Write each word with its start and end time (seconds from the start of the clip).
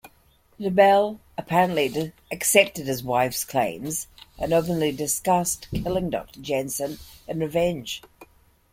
Nebel 0.57 1.19
apparently 1.37 2.11
accepted 2.31 2.87
his 2.87 3.03
wife's 3.03 3.43
claims, 3.45 4.07
and 4.39 4.51
openly 4.51 4.91
discussed 4.91 5.67
killing 5.69 6.09
Doctor 6.09 6.39
Jensen 6.41 6.97
in 7.27 7.37
revenge. 7.39 8.01